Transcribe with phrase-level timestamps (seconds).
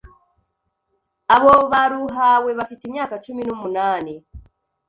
[1.35, 4.13] Abo baruhawe bafite imyaka cumi numunani